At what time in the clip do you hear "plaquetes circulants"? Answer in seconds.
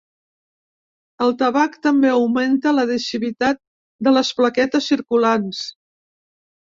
4.41-5.61